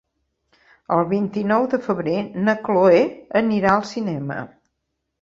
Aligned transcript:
El 0.95 1.05
vint-i-nou 1.11 1.69
de 1.75 1.81
febrer 1.85 2.17
na 2.49 2.57
Cloè 2.65 3.05
anirà 3.45 3.79
al 3.79 3.89
cinema. 3.95 4.45